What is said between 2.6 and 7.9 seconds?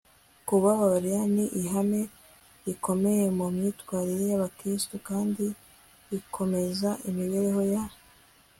rikomeye mu myitwarire y'abakristu kandi bikomeza imibereho ya